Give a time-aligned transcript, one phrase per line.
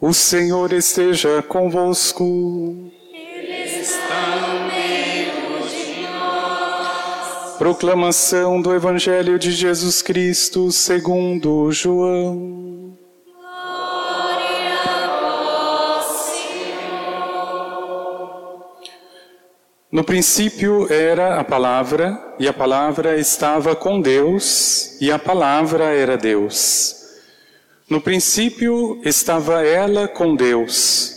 [0.00, 2.22] O Senhor esteja convosco.
[3.12, 7.56] Ele está no meio de nós.
[7.58, 12.96] Proclamação do Evangelho de Jesus Cristo segundo João.
[13.26, 17.58] Glória a vós, Senhor.
[19.90, 26.16] No princípio era a palavra, e a palavra estava com Deus, e a palavra era
[26.16, 26.97] Deus.
[27.88, 31.16] No princípio estava ela com Deus.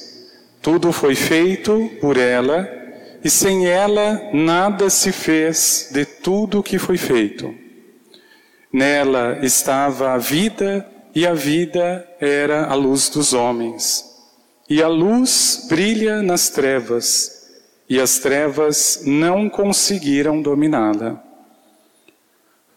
[0.62, 2.66] Tudo foi feito por ela,
[3.22, 7.54] e sem ela nada se fez de tudo que foi feito.
[8.72, 14.06] Nela estava a vida, e a vida era a luz dos homens.
[14.70, 17.50] E a luz brilha nas trevas,
[17.90, 21.22] e as trevas não conseguiram dominá-la.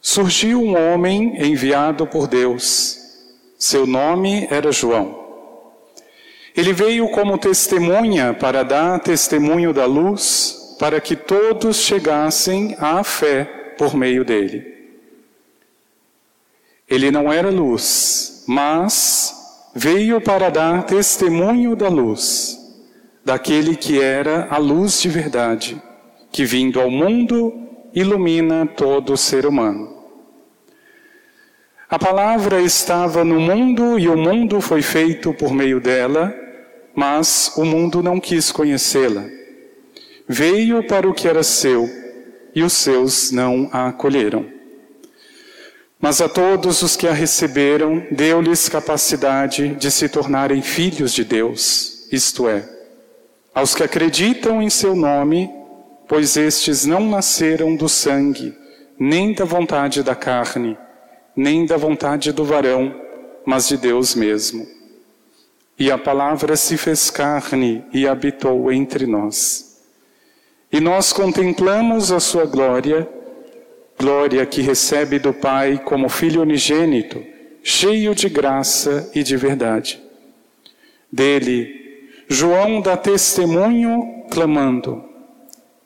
[0.00, 3.03] Surgiu um homem enviado por Deus
[3.64, 5.24] seu nome era João.
[6.54, 13.44] Ele veio como testemunha para dar testemunho da luz, para que todos chegassem à fé
[13.78, 14.66] por meio dele.
[16.86, 19.34] Ele não era luz, mas
[19.74, 22.58] veio para dar testemunho da luz,
[23.24, 25.82] daquele que era a luz de verdade,
[26.30, 27.50] que vindo ao mundo
[27.94, 29.93] ilumina todo ser humano.
[31.94, 36.34] A palavra estava no mundo e o mundo foi feito por meio dela,
[36.92, 39.24] mas o mundo não quis conhecê-la.
[40.26, 41.88] Veio para o que era seu
[42.52, 44.44] e os seus não a acolheram.
[46.00, 52.08] Mas a todos os que a receberam, deu-lhes capacidade de se tornarem filhos de Deus,
[52.10, 52.68] isto é,
[53.54, 55.48] aos que acreditam em seu nome,
[56.08, 58.52] pois estes não nasceram do sangue,
[58.98, 60.76] nem da vontade da carne,
[61.36, 62.94] nem da vontade do varão,
[63.44, 64.66] mas de Deus mesmo.
[65.78, 69.80] E a palavra se fez carne e habitou entre nós.
[70.70, 73.08] E nós contemplamos a sua glória,
[73.98, 77.22] glória que recebe do Pai como Filho unigênito,
[77.62, 80.00] cheio de graça e de verdade.
[81.10, 85.04] Dele, João dá testemunho, clamando: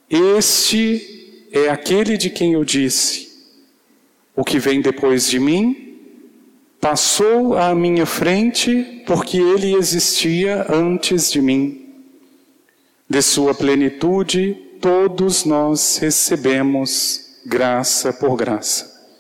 [0.08, 3.27] Este é aquele de quem eu disse
[4.38, 5.98] o que vem depois de mim
[6.80, 12.04] passou à minha frente porque ele existia antes de mim.
[13.10, 19.10] De sua plenitude, todos nós recebemos graça por graça.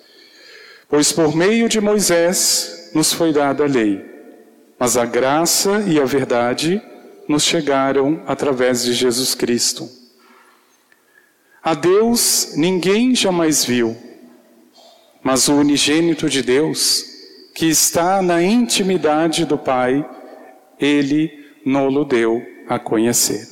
[0.88, 4.00] Pois por meio de Moisés nos foi dada a lei,
[4.78, 6.80] mas a graça e a verdade
[7.26, 9.90] nos chegaram através de Jesus Cristo.
[11.60, 14.06] A Deus ninguém jamais viu
[15.22, 17.04] mas o unigênito de Deus,
[17.54, 20.08] que está na intimidade do Pai,
[20.78, 23.46] ele nolo deu a conhecer.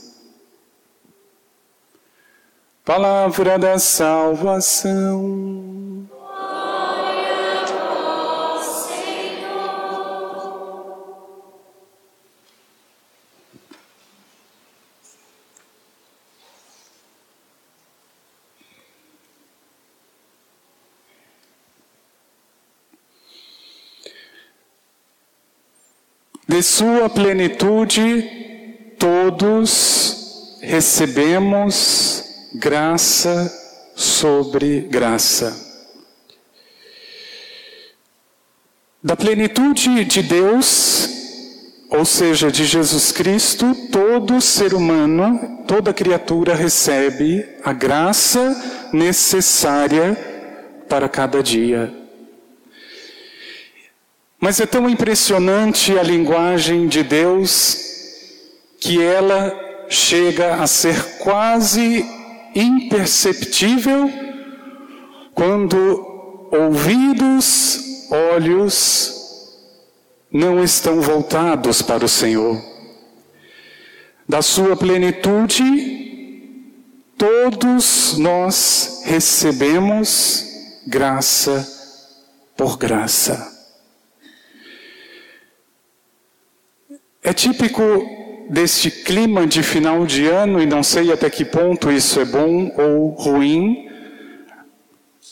[2.85, 5.76] Palavra da salvação.
[26.49, 32.25] De sua plenitude, todos recebemos
[32.55, 33.53] graça
[33.97, 35.67] sobre graça.
[39.03, 41.09] Da plenitude de Deus,
[41.91, 50.17] ou seja, de Jesus Cristo, todo ser humano, toda criatura recebe a graça necessária
[50.89, 52.06] para cada dia.
[54.41, 57.79] Mas é tão impressionante a linguagem de Deus
[58.79, 59.55] que ela
[59.89, 62.05] chega a ser quase
[62.55, 64.11] imperceptível
[65.35, 69.15] quando ouvidos, olhos
[70.33, 72.61] não estão voltados para o Senhor.
[74.29, 75.63] Da sua plenitude,
[77.17, 80.45] todos nós recebemos
[80.87, 81.67] graça
[82.57, 83.56] por graça.
[87.27, 87.83] É típico
[88.49, 92.71] deste clima de final de ano, e não sei até que ponto isso é bom
[92.79, 93.89] ou ruim,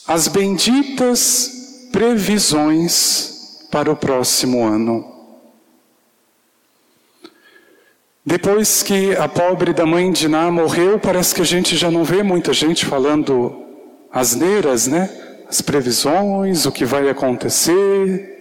[0.04, 5.08] as benditas previsões para o próximo ano.
[8.26, 12.02] Depois que a pobre da mãe de Ná morreu, parece que a gente já não
[12.02, 13.54] vê muita gente falando
[14.10, 15.08] asneiras, né?
[15.48, 18.33] As previsões, o que vai acontecer.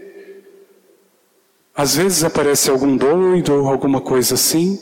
[1.76, 4.80] Às vezes aparece algum doido ou alguma coisa assim.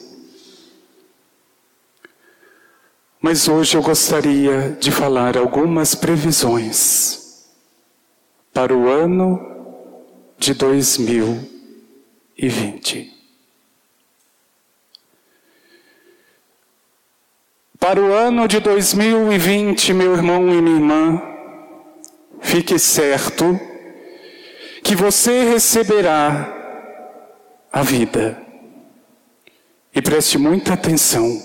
[3.22, 7.48] Mas hoje eu gostaria de falar algumas previsões
[8.54, 9.40] para o ano
[10.38, 13.10] de 2020.
[17.80, 21.22] Para o ano de 2020, meu irmão e minha irmã,
[22.42, 23.60] fique certo
[24.84, 26.61] que você receberá
[27.72, 28.42] a vida.
[29.94, 31.42] E preste muita atenção,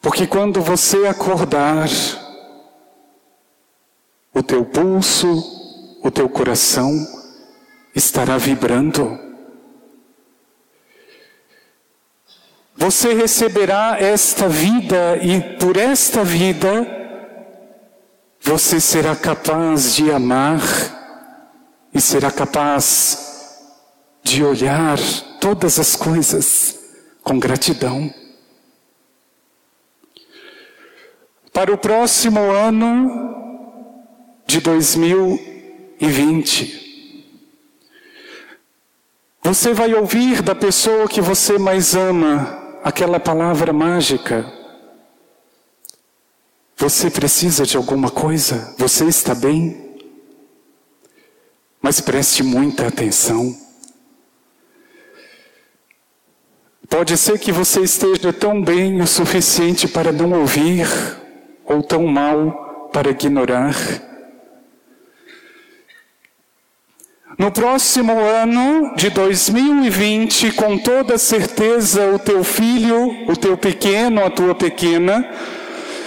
[0.00, 1.88] porque quando você acordar,
[4.32, 6.92] o teu pulso, o teu coração
[7.94, 9.18] estará vibrando.
[12.76, 16.86] Você receberá esta vida e por esta vida
[18.40, 20.60] você será capaz de amar
[21.94, 23.33] e será capaz
[24.24, 24.98] de olhar
[25.38, 26.80] todas as coisas
[27.22, 28.12] com gratidão.
[31.52, 33.32] Para o próximo ano
[34.46, 36.82] de 2020,
[39.42, 44.50] você vai ouvir da pessoa que você mais ama aquela palavra mágica.
[46.76, 48.74] Você precisa de alguma coisa?
[48.78, 49.96] Você está bem?
[51.80, 53.63] Mas preste muita atenção.
[56.88, 60.86] Pode ser que você esteja tão bem o suficiente para não ouvir,
[61.64, 63.74] ou tão mal para ignorar.
[67.36, 74.30] No próximo ano de 2020, com toda certeza, o teu filho, o teu pequeno, a
[74.30, 75.28] tua pequena,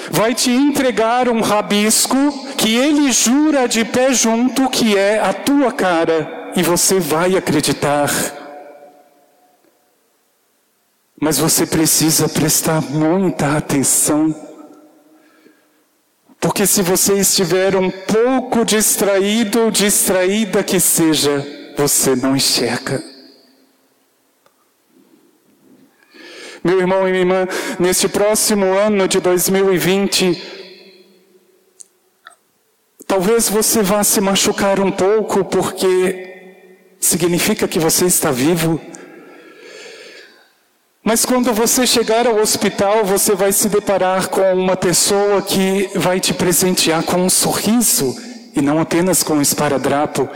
[0.09, 2.15] vai te entregar um rabisco
[2.55, 8.46] que ele jura de pé junto que é a tua cara, e você vai acreditar.
[11.19, 14.35] Mas você precisa prestar muita atenção.
[16.39, 23.03] Porque se você estiver um pouco distraído ou distraída que seja, você não enxerga.
[26.63, 27.47] Meu irmão e minha irmã,
[27.79, 30.41] neste próximo ano de 2020,
[33.07, 38.81] talvez você vá se machucar um pouco, porque significa que você está vivo.
[41.07, 46.19] Mas quando você chegar ao hospital, você vai se deparar com uma pessoa que vai
[46.19, 48.13] te presentear com um sorriso
[48.53, 50.27] e não apenas com um esparadrapo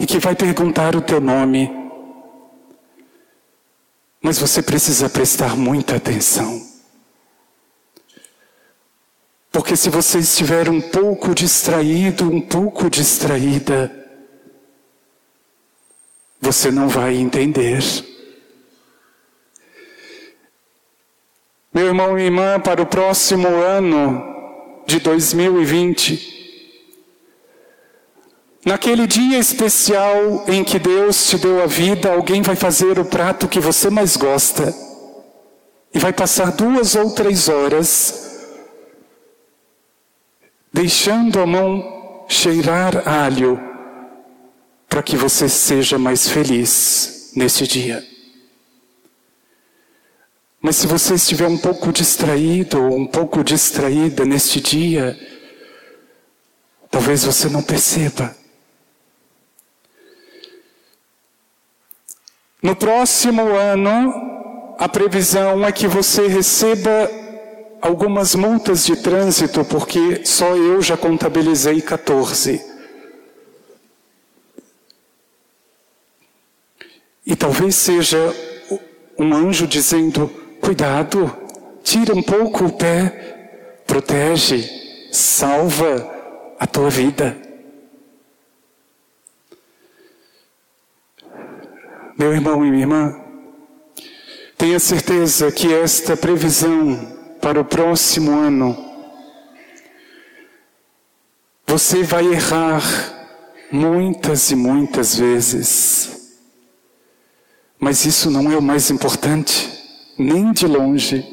[0.00, 1.70] e que vai perguntar o teu nome.
[4.20, 6.66] Mas você precisa prestar muita atenção.
[9.52, 13.88] Porque se você estiver um pouco distraído, um pouco distraída,
[16.40, 18.17] você não vai entender.
[21.78, 24.20] Meu irmão e irmã, para o próximo ano
[24.84, 26.36] de 2020,
[28.64, 33.46] Naquele dia especial em que Deus te deu a vida, alguém vai fazer o prato
[33.46, 34.74] que você mais gosta
[35.94, 38.48] e vai passar duas ou três horas
[40.72, 43.58] deixando a mão cheirar alho
[44.88, 48.07] para que você seja mais feliz nesse dia.
[50.68, 55.18] Mas se você estiver um pouco distraído ou um pouco distraída neste dia,
[56.90, 58.36] talvez você não perceba.
[62.62, 67.10] No próximo ano, a previsão é que você receba
[67.80, 72.62] algumas multas de trânsito, porque só eu já contabilizei 14.
[77.24, 78.18] E talvez seja
[79.18, 81.34] um anjo dizendo: Cuidado,
[81.82, 87.36] tira um pouco o pé, protege, salva a tua vida.
[92.18, 93.20] Meu irmão e minha irmã,
[94.56, 98.76] tenha certeza que esta previsão para o próximo ano,
[101.64, 102.82] você vai errar
[103.70, 106.36] muitas e muitas vezes,
[107.78, 109.77] mas isso não é o mais importante
[110.18, 111.24] nem de longe.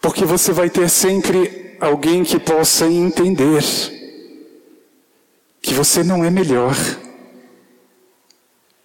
[0.00, 3.62] Porque você vai ter sempre alguém que possa entender
[5.60, 6.74] que você não é melhor,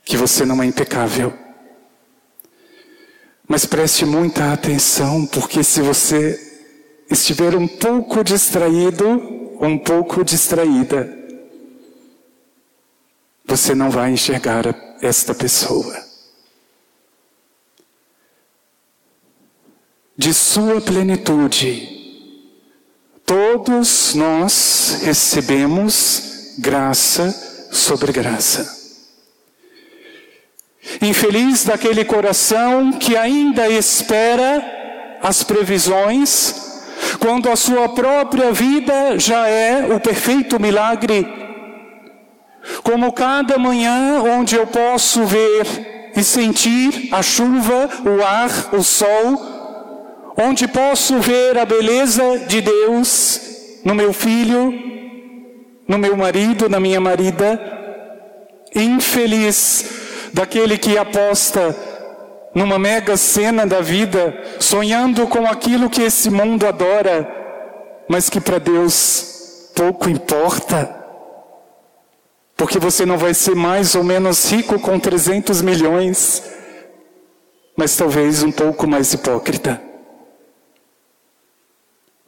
[0.04, 1.34] que você não é impecável.
[3.48, 6.40] Mas preste muita atenção, porque se você
[7.10, 9.08] estiver um pouco distraído,
[9.62, 11.18] um pouco distraída,
[13.46, 14.64] você não vai enxergar
[15.02, 16.13] esta pessoa.
[20.16, 21.90] De sua plenitude,
[23.26, 27.32] todos nós recebemos graça
[27.72, 28.84] sobre graça.
[31.02, 34.64] Infeliz daquele coração que ainda espera
[35.20, 36.54] as previsões,
[37.20, 41.26] quando a sua própria vida já é o perfeito milagre.
[42.84, 49.53] Como cada manhã onde eu posso ver e sentir a chuva, o ar, o sol,
[50.38, 54.74] onde posso ver a beleza de Deus no meu filho,
[55.88, 57.60] no meu marido, na minha marida.
[58.76, 59.86] Infeliz
[60.34, 61.76] daquele que aposta
[62.56, 67.28] numa mega cena da vida, sonhando com aquilo que esse mundo adora,
[68.08, 71.04] mas que para Deus pouco importa.
[72.56, 76.44] Porque você não vai ser mais ou menos rico com 300 milhões,
[77.76, 79.93] mas talvez um pouco mais hipócrita.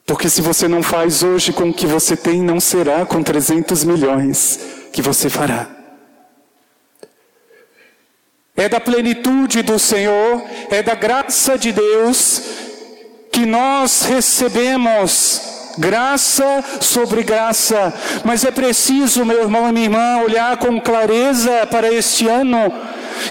[0.06, 3.84] Porque se você não faz hoje com o que você tem, não será com 300
[3.84, 4.60] milhões
[4.92, 5.76] que você fará
[8.56, 12.42] é da plenitude do Senhor, é da graça de Deus
[13.30, 17.92] que nós recebemos graça sobre graça.
[18.24, 22.72] Mas é preciso, meu irmão e minha irmã, olhar com clareza para este ano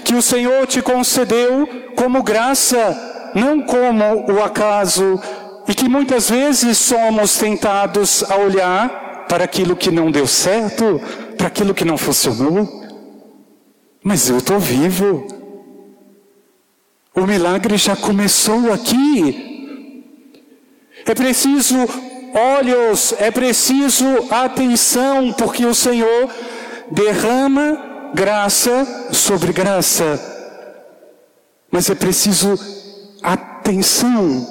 [0.04, 5.20] que o Senhor te concedeu como graça, não como o acaso,
[5.68, 11.00] e que muitas vezes somos tentados a olhar para aquilo que não deu certo,
[11.36, 12.68] para aquilo que não funcionou.
[14.02, 15.26] Mas eu estou vivo.
[17.14, 20.04] O milagre já começou aqui.
[21.04, 21.76] É preciso
[22.34, 26.28] olhos, é preciso atenção, porque o Senhor
[26.90, 30.20] derrama graça sobre graça.
[31.70, 32.58] Mas é preciso
[33.22, 34.46] atenção,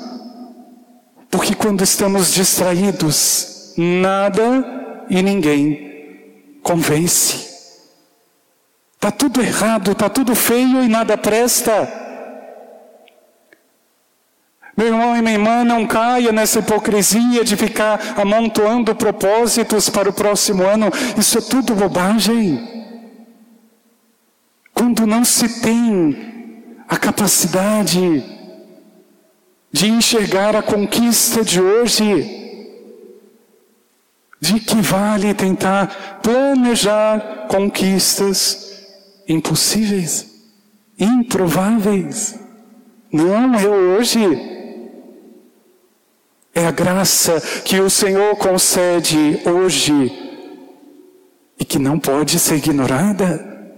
[1.35, 7.45] porque quando estamos distraídos, nada e ninguém convence.
[8.93, 11.91] Está tudo errado, está tudo feio e nada presta.
[14.77, 20.13] Meu irmão e minha irmã, não caia nessa hipocrisia de ficar amontoando propósitos para o
[20.13, 20.89] próximo ano.
[21.17, 22.95] Isso é tudo bobagem.
[24.73, 28.34] Quando não se tem a capacidade
[29.75, 32.01] de enxergar a conquista de hoje,
[34.39, 38.87] de que vale tentar planejar conquistas
[39.27, 40.27] impossíveis,
[40.97, 42.39] improváveis.
[43.11, 44.21] Não é hoje.
[46.53, 50.09] É a graça que o Senhor concede hoje
[51.59, 53.75] e que não pode ser ignorada.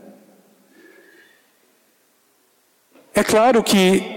[3.16, 4.17] É claro que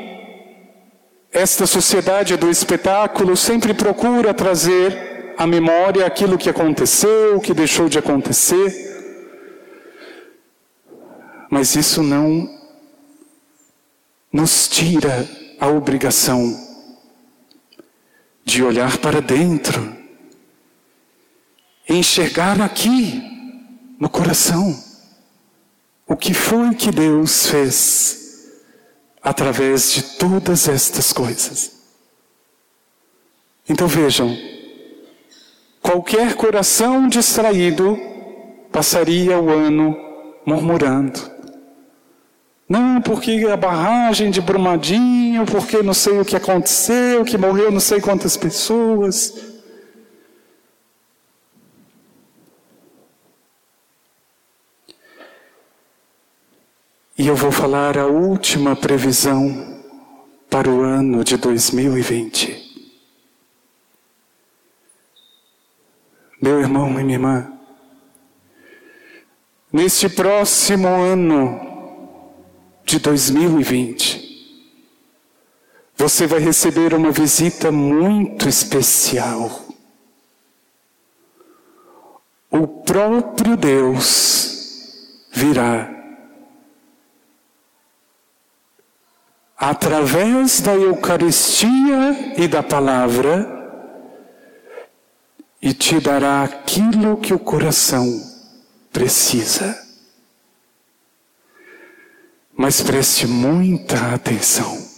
[1.32, 7.88] esta sociedade do espetáculo sempre procura trazer à memória aquilo que aconteceu, o que deixou
[7.88, 8.88] de acontecer.
[11.48, 12.48] Mas isso não
[14.32, 16.68] nos tira a obrigação
[18.44, 19.96] de olhar para dentro,
[21.88, 23.22] enxergar aqui
[23.98, 24.76] no coração
[26.06, 28.19] o que foi que Deus fez
[29.22, 31.72] através de todas estas coisas.
[33.68, 34.36] Então vejam,
[35.80, 37.98] qualquer coração distraído
[38.72, 39.96] passaria o ano
[40.44, 41.30] murmurando,
[42.70, 47.80] não, porque a barragem de Brumadinho, porque não sei o que aconteceu, que morreu não
[47.80, 49.49] sei quantas pessoas.
[57.20, 59.78] E eu vou falar a última previsão
[60.48, 62.88] para o ano de 2020.
[66.40, 67.52] Meu irmão e minha irmã,
[69.70, 71.60] neste próximo ano,
[72.86, 74.64] de 2020,
[75.98, 79.68] você vai receber uma visita muito especial.
[82.50, 85.99] O próprio Deus virá
[89.60, 93.58] através da Eucaristia e da palavra
[95.60, 98.06] e te dará aquilo que o coração
[98.90, 99.78] precisa.
[102.56, 104.88] Mas preste muita atenção.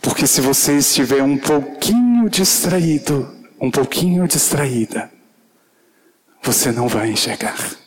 [0.00, 5.10] Porque se você estiver um pouquinho distraído, um pouquinho distraída,
[6.42, 7.85] você não vai enxergar.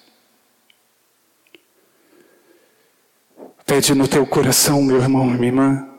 [3.79, 5.89] Pede no teu coração, meu irmão e minha irmã,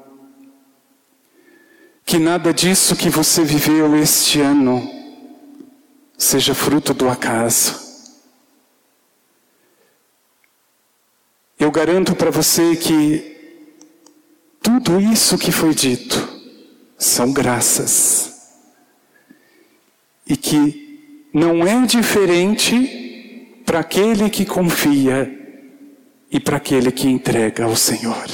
[2.05, 4.87] que nada disso que você viveu este ano
[6.19, 7.81] seja fruto do acaso.
[11.59, 13.65] Eu garanto para você que
[14.61, 16.29] tudo isso que foi dito
[16.99, 18.61] são graças.
[20.27, 25.40] E que não é diferente para aquele que confia
[26.31, 28.27] e para aquele que entrega ao Senhor.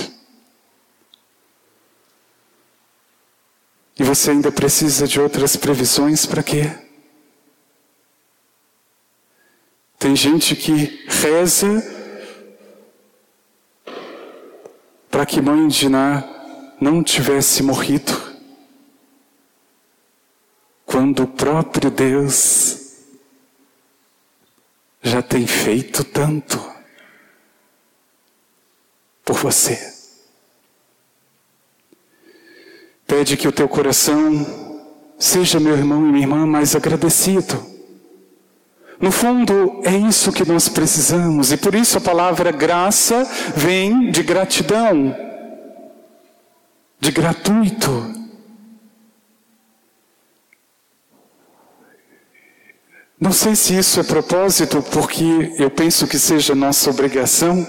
[3.99, 6.71] E você ainda precisa de outras previsões para quê?
[9.99, 11.83] Tem gente que reza
[15.11, 16.23] para que mãe de Ná
[16.79, 18.12] não tivesse morrido,
[20.85, 23.07] quando o próprio Deus
[25.03, 26.75] já tem feito tanto
[29.26, 29.92] por você.
[33.06, 34.47] Pede que o teu coração
[35.18, 37.75] seja, meu irmão e minha irmã, mais agradecido.
[39.00, 44.23] No fundo, é isso que nós precisamos, e por isso a palavra graça vem de
[44.23, 45.14] gratidão,
[46.99, 48.14] de gratuito.
[53.21, 57.66] Não sei se isso é propósito, porque eu penso que seja nossa obrigação,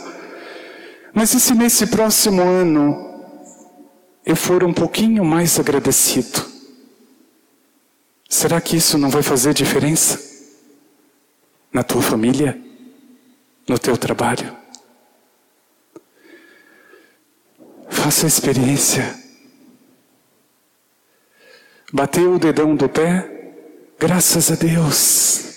[1.17, 2.95] mas e se nesse próximo ano
[4.23, 6.45] eu for um pouquinho mais agradecido,
[8.29, 10.19] será que isso não vai fazer diferença?
[11.73, 12.61] Na tua família?
[13.67, 14.55] No teu trabalho?
[17.89, 19.19] Faça a experiência.
[21.91, 23.55] Bateu o dedão do pé?
[23.97, 25.56] Graças a Deus.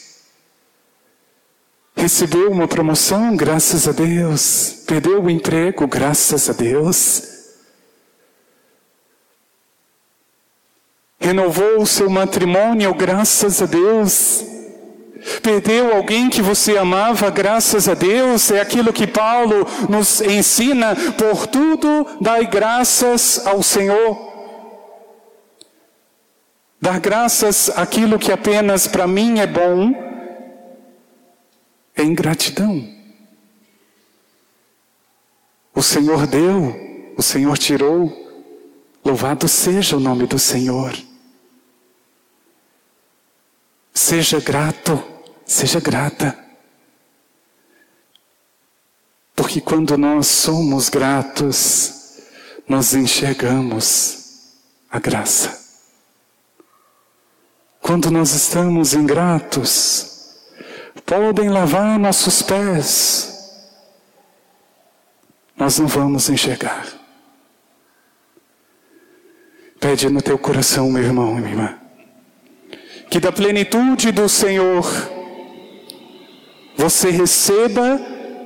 [2.00, 3.36] Recebeu uma promoção?
[3.36, 4.82] Graças a Deus.
[4.86, 5.86] Perdeu o emprego?
[5.86, 7.30] Graças a Deus.
[11.20, 14.44] renovou o seu matrimônio, graças a Deus.
[15.42, 21.46] Perdeu alguém que você amava, graças a Deus, é aquilo que Paulo nos ensina: por
[21.46, 24.30] tudo dai graças ao Senhor.
[26.80, 30.09] Dar graças àquilo que apenas para mim é bom
[31.96, 33.00] é ingratidão.
[35.74, 38.10] O Senhor deu, o Senhor tirou,
[39.04, 40.96] louvado seja o nome do Senhor.
[43.94, 45.02] Seja grato,
[45.44, 46.38] seja grata.
[49.34, 52.18] Porque quando nós somos gratos,
[52.68, 54.52] nós enxergamos
[54.90, 55.58] a graça.
[57.80, 60.09] Quando nós estamos ingratos,
[61.10, 63.60] podem lavar nossos pés,
[65.56, 66.86] nós não vamos enxergar.
[69.80, 71.80] Pede no teu coração, meu irmão e minha irmã
[73.10, 74.86] que da plenitude do Senhor
[76.76, 78.00] você receba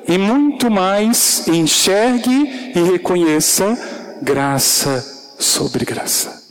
[0.08, 3.76] e muito mais enxergue e reconheça
[4.22, 6.43] graça sobre graça.